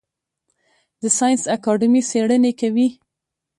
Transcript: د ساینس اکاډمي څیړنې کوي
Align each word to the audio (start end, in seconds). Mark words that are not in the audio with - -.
د 1.01 1.03
ساینس 1.17 1.43
اکاډمي 1.55 2.01
څیړنې 2.09 2.51
کوي 2.59 2.87